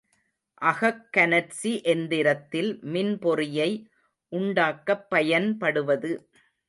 அகக்கனற்சி 0.61 1.71
எந்திரத்தில் 1.83 2.71
மின்பொறியை 2.93 3.69
உண்டாக்கப் 4.31 5.09
பயன்படுவது. 5.09 6.11